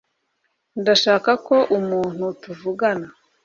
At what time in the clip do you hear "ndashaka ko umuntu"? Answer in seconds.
0.81-2.25